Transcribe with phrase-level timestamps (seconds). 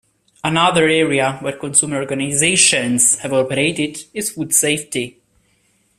[0.43, 5.19] Another arena where consumer organizations have operated is food safety.